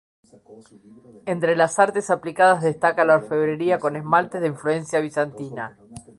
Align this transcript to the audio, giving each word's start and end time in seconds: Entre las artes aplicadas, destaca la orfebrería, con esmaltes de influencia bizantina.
Entre 1.27 1.55
las 1.55 1.77
artes 1.77 2.09
aplicadas, 2.09 2.63
destaca 2.63 3.05
la 3.05 3.17
orfebrería, 3.17 3.77
con 3.77 3.95
esmaltes 3.95 4.41
de 4.41 4.47
influencia 4.47 4.99
bizantina. 4.99 5.77